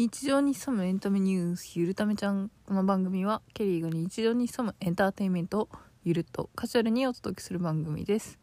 [0.00, 5.68] 日常に潜むエンタメニュースゆるためちゃんこの番組はケリーが日常に潜むエンターテインメントを
[6.04, 8.38] ゆるっとカジュアルにお届けする番組です。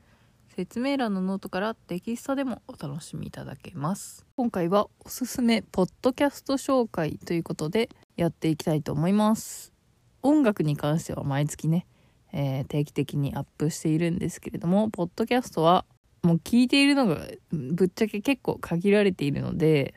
[0.53, 9.71] 説明欄のノートからテキストでもお楽しみいただけます今回はおすすめポッドキャスト紹介ということでやっていきたいと思います。
[10.23, 11.87] 音楽に関しては毎月ね、
[12.33, 15.85] えー、定期的にアップしているんですけれどもポッドキャストは
[16.21, 17.21] もう聞いているのが
[17.53, 19.95] ぶっちゃけ結構限られているので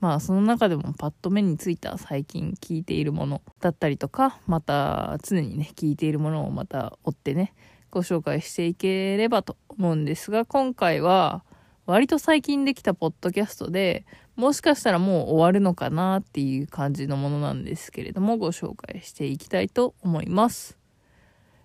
[0.00, 7.52] まあその中でもパッと目についた最近聞いているものだったりとかまた常にね聞いているものをまた追ってね
[7.90, 11.42] ご紹介していければと思うんですが今回は
[11.86, 14.04] 割と最近できたポッドキャストで
[14.36, 20.78] もしかしたらもう終わるのかなっていう感じのものなんですけれどもご紹介していきたいと思います。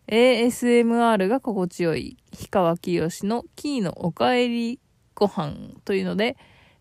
[0.08, 4.80] ASMR が心地よい氷川きよしのキーのおかえり
[5.14, 5.56] ご飯
[5.86, 6.36] というので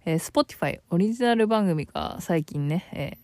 [0.05, 3.19] えー、Spotify オリジナル番組が最近ね、え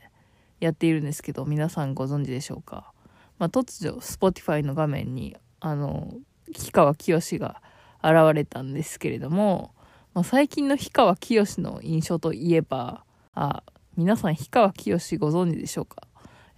[0.61, 2.93] ー、やっているんですけど、皆さんご存知でしょうか？
[3.39, 6.15] まあ、突如、Spotify の画面に、あの、
[6.47, 7.63] 氷川きよしが
[8.03, 9.75] 現れたんですけれども、
[10.15, 13.63] まあ、最近の氷川きよしの印象といえば、あ、
[13.97, 16.03] 皆さん氷川きよしご存知でしょうか？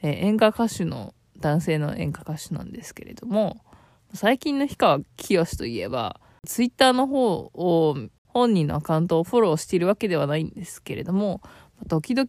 [0.02, 3.64] えー、演歌歌手の、男性の演歌歌手なんですけれども、
[4.12, 7.96] 最近の氷川きよしといえば、ツイッターの方を
[8.32, 11.40] 本人のアカウントをフォローしているわけではないんですけれども、
[11.88, 12.28] 時々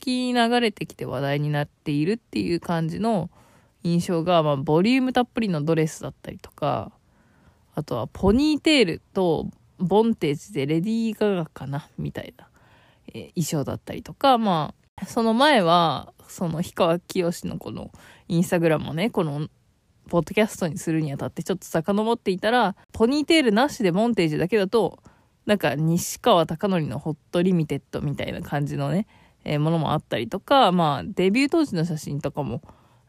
[0.49, 3.30] 流れてきて話題になっているっていう感じの
[3.83, 6.91] 印象が、まあ、ボリュームたっぷりのドレスだったりとか、
[7.73, 12.47] あとはポニーテールとボンテージでレディー・ガガかなみたいな、
[13.13, 17.91] え衣装だったりとか、まあ、その前は、その氷川きよしのこの
[18.27, 19.47] インスタグラムをね、この
[20.07, 24.99] ポッドキャストにするにあたってちょっと遡っていたら、ポニーテールなしでボンテージだけだと、
[25.52, 29.05] なんか西川貴教のホットリミテッドみたいな感じのね、
[29.44, 32.61] えー、ものもあったりとか、まあデビュー当時の写真とかも、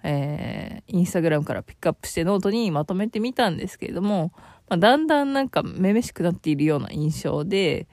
[0.03, 4.33] えー、インスタグラムからピックアップしてノートにまとめてみたんですけれども、
[4.69, 7.86] まあ、だんだんなんかめめしくなっているような印象で、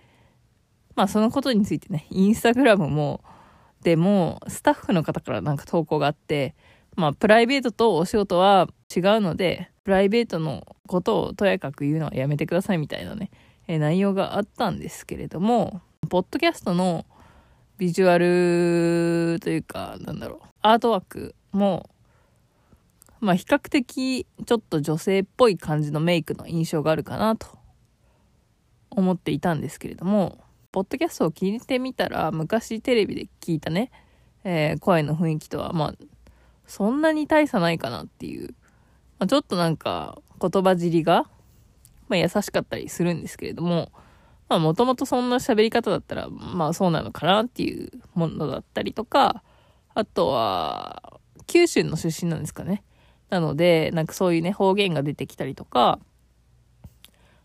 [0.96, 3.24] まあそのことについてね、インスタグラムも、
[3.84, 6.56] でも、スタッフの方からなんか投稿があって、
[6.96, 13.30] まあプライベートとお仕事は違うので、プライベートのことをとやかく言うのはやめてくださいみたいなね、
[13.70, 17.06] え内容があったんですけれども、ポッドキャストの
[17.78, 21.88] ビジュアルというか、なんだろう、アートワークも、
[23.20, 27.60] まあ比較的ちょっと女性っぽい感じのメイクの印象があるかなと
[28.90, 30.40] 思っていたんですけれども、
[30.72, 33.92] ポッドキャストを聞いてみたら、昔テレビで聞いたね、
[34.44, 35.94] えー、声の雰囲気とは、まあ、
[36.66, 38.56] そんなに大差ないかなっていう、
[39.20, 41.30] まあ、ちょっとなんか言葉尻が
[42.10, 43.92] まあ、優しかったりするんですけれども、
[44.50, 49.44] まあ、もともとそんな喋り方だったら、まあ、そうなのかなっていうものだったりとか、
[49.94, 52.84] あとは、九州の出身なんですかね。
[53.30, 56.00] なので、なんかそういうね、方言が出てきたりとか、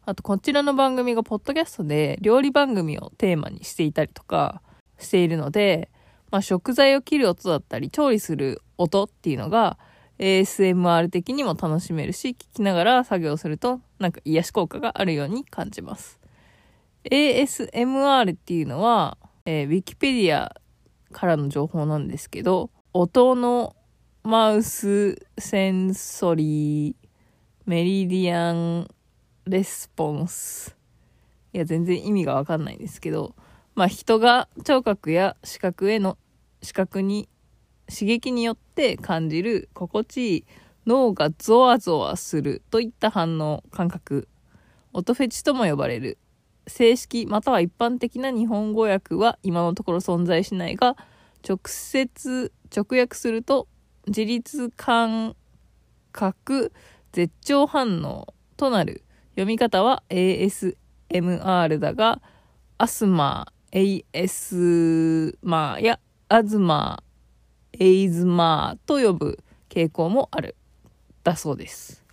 [0.07, 4.63] あと、こちらの番組がポッドキャストで料理番組をテーマにしていたりとか
[4.99, 5.91] しているので、
[6.31, 9.79] まあ、食材を切る音だったり、調理する音っていうのが、
[10.19, 16.21] ASMR 的にも楽しめるし、聞きながら作業するとなんか癒し効果があるように感じます。
[17.11, 20.51] ASMR っていうのは、えー、Wikipedia
[21.13, 23.77] からの情報なんですけど、音の
[24.23, 26.95] マウスセンソリー
[27.67, 28.89] メリディアン
[29.47, 30.77] レスポンス。
[31.53, 33.35] いや、全然意味がわかんないんですけど、
[33.75, 36.17] まあ人が聴覚や視覚への
[36.63, 37.29] 視覚に
[37.89, 40.45] 刺激によって感じる心地いい
[40.87, 44.29] 脳がゾワゾワするといった反応感覚。
[44.93, 46.19] 音フェチとも呼ばれる
[46.67, 50.97] 正式または一般的な日本語訳は今のところ存在しないが
[51.47, 53.67] 直接直訳すると
[54.07, 55.35] 自律感
[56.13, 56.73] 覚
[57.13, 59.03] 絶頂反応となる。
[59.31, 62.21] 読み方は ASMR だが
[62.79, 67.14] アスマー AS マーやアズマー
[67.79, 69.39] エイズマーと呼ぶ
[69.69, 70.57] 傾向もある。
[71.23, 72.05] だそうです。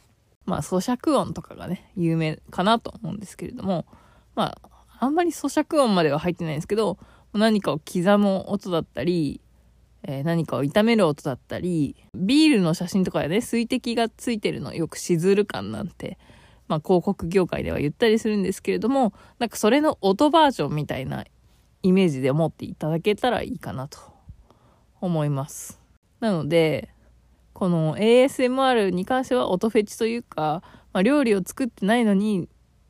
[0.45, 3.85] まあ、咀嚼音とかがね、有名かなと思うんですけれども、
[4.35, 4.69] まあ、
[4.99, 6.97] あんまり咀嚼音までは入ってないんですけど、
[7.33, 9.41] 何かを刻む音だったり、
[10.03, 16.17] えー、何かを炒める音だったり、ビールの写真とかでね、水滴がついてるのよくしずる感なんて、
[16.67, 21.25] まあ広告業界では言ったりするんですけれども、なんかそれの音バージョンみたいな
[21.83, 23.99] イメージで思っていただけたらいいかなと
[25.01, 25.79] 思います。
[26.19, 26.89] なので、
[27.53, 30.63] この ASMR に関しては音フェチというか、
[30.93, 32.47] まあ、料理を作ってないのに、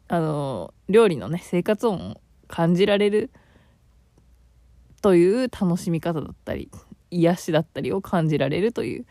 [0.08, 3.32] あの、料理のね、生活音を感じられる
[5.02, 6.70] という楽しみ方だったり、
[7.10, 9.06] 癒しだったりを感じられるという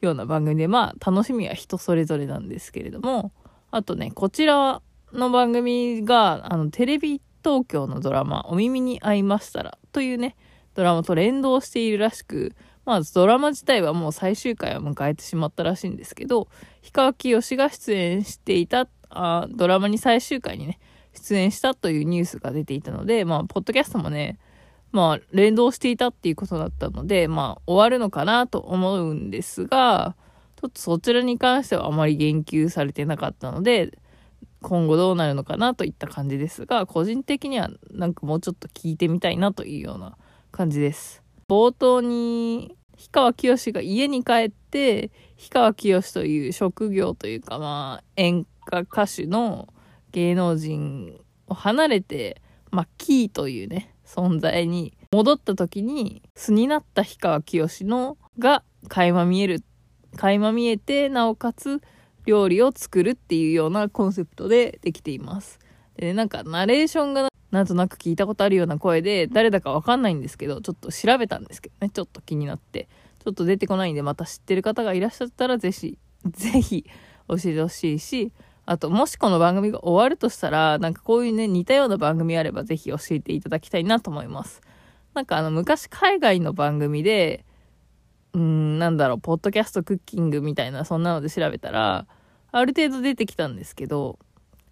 [0.00, 3.32] ような番組で、まあ、楽しみは人それぞれなんですけれども、
[3.70, 4.80] あとね、こちら
[5.12, 10.36] の番組が、あの、テレビ東京のドラマ、お耳に合いましたら、というね、
[10.76, 12.52] ドラマと連動しているらしく、
[12.84, 16.48] まあ、ドラマ自体はもう最終回を迎えてしまったらしいんですけど、
[16.82, 20.78] 氷川きよしが出演していたあドラマに最終回にね、
[21.14, 24.38] 出演したというニュースが出ていたので、まあ、ポッドキャストもね、
[24.92, 30.14] まあ、連動していたっていうことだったので、まあ、終わるのかなと思うんですが、
[30.60, 33.98] ちょっとそちらに関してはあまり言及されてなかったので、
[34.62, 40.16] 今後どうなるのかなといった感じですが、個人的にはなんかもうちょっと聞いてみたいなというような
[40.56, 41.22] 感じです。
[41.50, 49.68] 冒頭に、氷川きよしが家に帰って、氷川きよしという職業というか、まあ、演歌歌手の
[50.12, 59.62] 芸能人を離れて、まあ、キーというね、存在に戻った時に、素になった氷川きよしのが垣間見える、
[60.16, 61.82] 垣間見えて、なおかつ
[62.24, 65.58] 料理を作るっていうようなコンセプトでできています。
[65.98, 72.86] で、なんかナレーションがなんとなく聞いたことあるような声で、誰だかわかんないんですけど、ちょっと調べたんですけどね、ちょっと気になって、
[73.24, 76.84] ちょっと出てこないんで、また知ってる方がいらっしゃったら、ぜひ、ぜひ
[77.28, 78.30] 教えてほしいし、
[78.66, 84.60] あと、もしこの番組が終わるとしたら、なんかこういうね、似たような番組あれば、ぜひ教えていただきたいなと思います。
[85.14, 87.46] なんかあの、昔海外の番組で、
[88.34, 92.06] うーん、なんだろう、ポッドキャストクッキングみたいな、そんなので調べたら、
[92.52, 94.18] ある程度出てきたんですけど、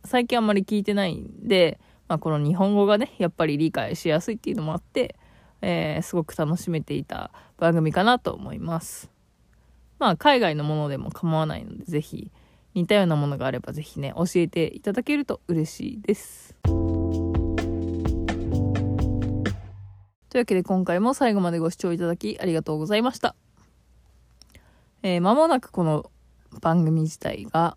[0.04, 5.16] 最近あんまり聞いてないんで、まあ、この日本語がね、やっぱり理解しやすいっていうのもあって、
[5.62, 9.10] えー、すごく楽しめていた番組かなと思います。
[9.98, 12.30] まあ、海外のものでも構わないので、ぜひ、
[12.74, 16.54] 似たようなものがあれば、ぜひね、教えていただけると嬉しいです。
[16.64, 16.70] と
[20.38, 23.36] いうわけで、今回も最後までご視聴いただきありがとうございました。
[25.02, 26.10] えー、間もなくこの
[26.60, 27.76] 番組自体が、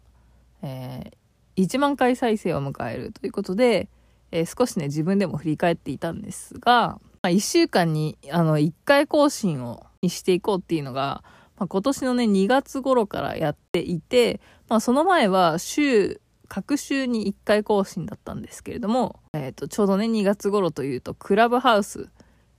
[0.63, 3.88] えー、1万回再生を迎えるということで、
[4.31, 11.24] えー、少しね、自分でも振り返っていたんですが、まあ、1週間に、あの、1回更新を、にしていこうっていうのが、
[11.57, 14.39] まあ、今年のね、2月頃からやっていて、
[14.69, 22.09] まあ、その前は週、各週に1回更新だったんですけれども、え、ー、と、ちょうどね、2月頃というと、クラブハウス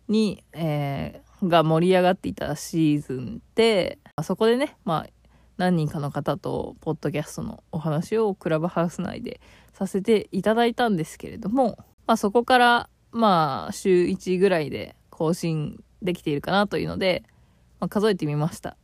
[0.09, 5.18] に、えー、が盛り上がっていたシーズンで、そこでね、まあ、
[5.59, 9.41] 何人かの方と、ポッドキャストのお話をクラブハウス内で
[9.75, 11.77] させていただいたんですけれども、
[12.07, 17.25] まあそこから、まあ週1ぐらいで更新できているかなというので、
[17.81, 18.77] まあ、数えてみました。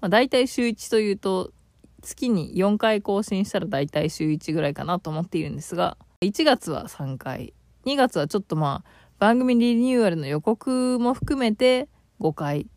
[0.00, 1.52] まあ大体週1というと、
[2.00, 7.52] 月に4回更新したら大体週1ぐらいかなと思っているんですが、1月は3回、
[7.86, 11.88] 2月はちょっとまあ番組リニューアルの予告も含めて
[12.20, 12.68] 5回、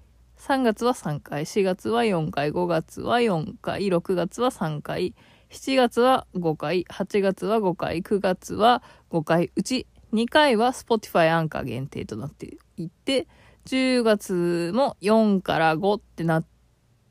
[0.42, 5.14] 3月は3回、4月は4回、5月は4回、6月は3回、
[5.52, 13.28] 7月は5回、8月は5回、9月は5回、うち2回は Spotify アンカー限定となっていて、
[13.68, 16.46] 10月も4から5ってなっ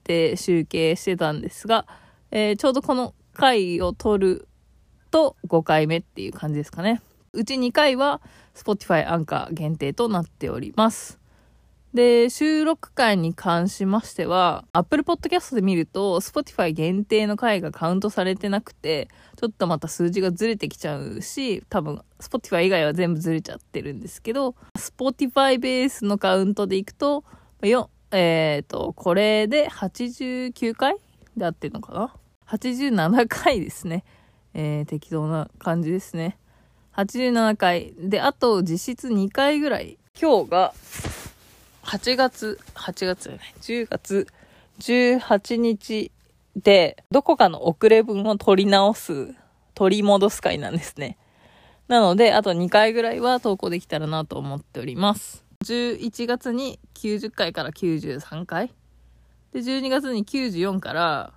[0.03, 1.87] て集計してたんですが、
[2.32, 4.49] えー、ちょうどこの回を取る
[5.12, 7.00] と5回目っていう感じですかね。
[7.32, 8.21] うち2回は
[8.56, 11.19] Spotify アンカー限定となっております。
[11.92, 27.24] で、収録回に関しましては、Apple Podcast で見ると、Spotify 限定の回がカウントされてなくて、ちょっとまた数字がずれてきちゃうし、多分、Spotify 以外は全部ずれちゃってるんですけど、Spotify ベースのカウントでいくと、
[27.62, 30.94] よ、えっ、ー、と、これで89回
[31.36, 32.15] で合ってるのかな
[32.46, 34.05] ?87 回ですね。
[34.55, 36.38] えー、適当な感じですね。
[36.94, 37.94] 87回。
[37.98, 39.98] で、あと実質2回ぐらい。
[40.20, 40.74] 今日が
[41.82, 44.27] 8月、8月じゃない、10月
[44.81, 46.10] 18日
[46.56, 49.34] で、どこかの遅れ分を取り直す、
[49.75, 51.17] 取り戻す回なんですね。
[51.89, 55.44] なので、あと2回ぐらいは投稿できたらなと思っております。
[55.65, 58.72] 11月に90回から93回。
[59.53, 61.32] で、12月に94から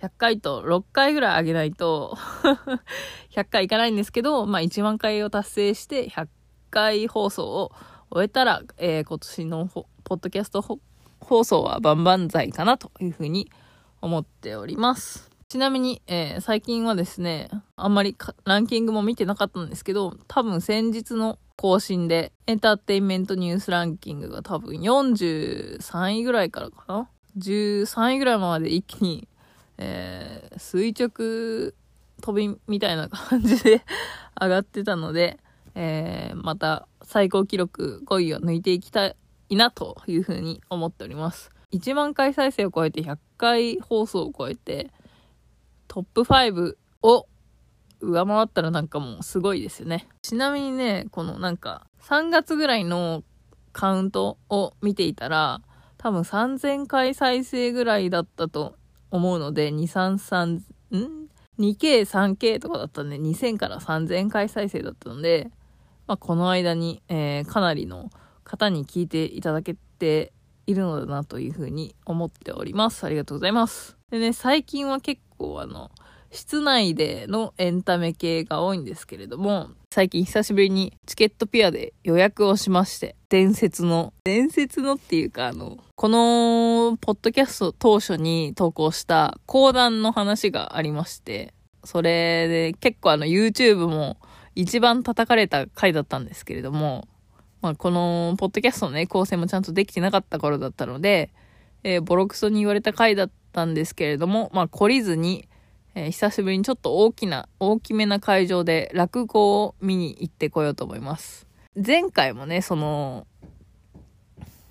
[0.00, 2.16] 100回と6回ぐらい上げないと
[3.34, 6.28] 100回いかないんですけど、まあ1万回を達成して100
[6.70, 7.72] 回放送を
[8.10, 9.66] 終えたら、えー、今年の
[10.04, 10.62] ポッドキャスト
[11.20, 13.50] 放送は万々歳かなというふうに
[14.00, 15.30] 思っております。
[15.48, 29.26] ちなみに、えー、最近はですね、あんまりランキングも見てなかったんですけど、多分先日の更新でエンターテインメントニュースランキングが多分43位ぐらいからかな ?13 位ぐらいまで一気に、
[29.78, 31.72] えー、垂直
[32.20, 33.82] 飛びみたいな感じで
[34.40, 35.38] 上がってたので、
[35.74, 39.16] えー、また最高記録5位を抜いていきたい
[39.56, 41.50] なというふうに思っております。
[41.72, 44.90] 1万回再生を超えて100回放送を超えて
[45.86, 47.26] トップ5を
[48.00, 50.06] 上回ったらなんかもうすごいですよね。
[50.20, 53.24] ちなみにね、このなんか3月ぐらいの
[53.72, 55.62] カウントを見ていたら
[55.96, 58.76] 多分3000回再生ぐらいだったと
[59.10, 65.50] 思うので、233、ん ?2K、3K とかだったんで、2000から3000回再生だったので、
[66.08, 68.10] まあ、この間に、えー、かなりの
[68.42, 70.32] 方に聞いていただけて
[70.66, 73.04] いるのだなというふうに思っております。
[73.04, 73.98] ありがとうございます。
[74.10, 75.90] でね、最近は結構あの、
[76.30, 91.52] 室内でのエンタメ系が多いんですけれども、最近久しぶりにチケットピアで予約をしまして、伝説の、伝説のっていうかあの、このポッドキャスト当初に投稿した講談の話がありまして、
[91.84, 94.18] それで結構あの YouTube も
[94.58, 97.06] 一番叩かれた回だったんですけれども、
[97.62, 101.30] まあこのポッドキャストのね、構成もちゃんとできてなかった頃だったので、
[101.84, 105.48] えー、ボロクソに言われた回だったんですけれども、まあ懲りずに、
[105.94, 111.46] えー、久しぶりにちょっと大きな、大きめな会場で落語を見に行ってこようと思います。
[111.76, 113.28] 前回もね、その、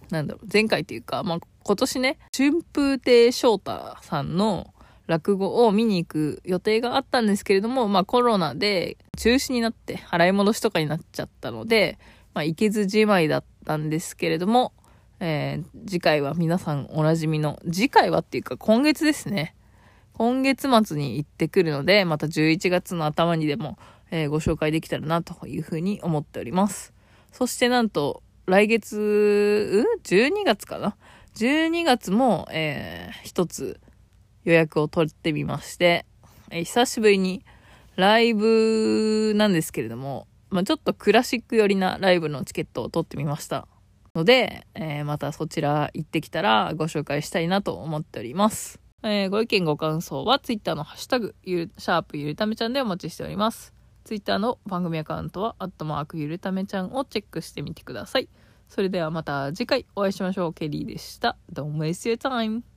[0.10, 4.74] なんだろう、前回っていうか、まあ、今年ね、春風亭昇太さんの
[5.07, 11.97] 落語を見に行く予定があったんですけれども、まあコロナで中止になって払い戻しとかになっちゃったので、
[12.33, 14.73] まあ行けずじまいだったんですけれども、
[15.19, 19.55] えー、次回は皆さんおなじみの、次回はっていうか今月ですね。
[20.13, 23.77] 今月末に行ってくるので、また11月の頭にでも、
[24.11, 26.93] えー、ご紹介できたらなというふうに思っております。
[27.31, 30.95] そしてなんと、来月、う ?12 月かな
[31.35, 33.79] ?12 月も、えー、一つ
[34.49, 36.05] 予約を取ってみまして、
[36.49, 37.43] え、久しぶりに
[37.95, 43.67] ライブなんですけれども、まあ、ちょっとクラシック寄りなライブのチケットを取ってみました。
[44.15, 48.79] ので、えー、またそちら行ってきたらご紹介したいなと思っております。
[49.03, 53.73] えー、ご意見ご感想は Twitter のハッシュタグ、ゆる、シャープゆるためちゃんでお待ちしております。
[54.05, 58.29] Twitter の番組アカウントは、アットマークゆるためちゃんをチェックしてみてください。
[58.69, 60.53] それではまた次回お会いしましょう。
[60.53, 61.37] ケリーでした。
[61.53, 62.67] Don't waste your time.